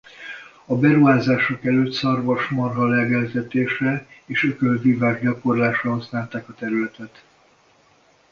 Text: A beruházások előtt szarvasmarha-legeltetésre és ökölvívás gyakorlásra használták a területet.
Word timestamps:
A 0.65 0.75
beruházások 0.75 1.65
előtt 1.65 1.93
szarvasmarha-legeltetésre 1.93 4.07
és 4.25 4.43
ökölvívás 4.43 5.21
gyakorlásra 5.21 5.91
használták 5.91 6.49
a 6.49 6.53
területet. 6.55 7.23